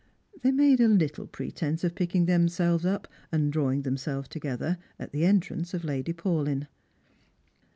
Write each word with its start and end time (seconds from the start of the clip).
They 0.41 0.49
made 0.49 0.79
a 0.81 0.87
little 0.87 1.27
pretence 1.27 1.83
of 1.83 1.93
picking 1.93 2.25
them 2.25 2.47
selves 2.47 2.87
up, 2.87 3.07
and 3.31 3.53
drawing 3.53 3.83
themselves 3.83 4.29
together, 4.29 4.79
at 4.97 5.11
the 5.11 5.25
entrance 5.25 5.75
of 5.75 5.83
Lady 5.83 6.11
Paulyn. 6.11 6.65